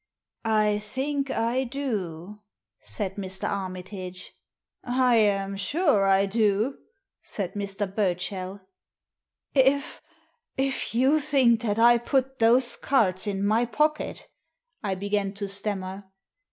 [0.65, 2.39] "I think I do,"
[2.79, 3.47] said Mr.
[3.47, 4.33] Armitage."
[4.83, 6.79] I am sure I do,"
[7.21, 7.85] said Mr.
[7.85, 8.61] Burchell.
[9.53, 10.01] "If—
[10.57, 14.27] if you think that I put those cards in my pocket,"
[14.83, 16.05] I began to stammer.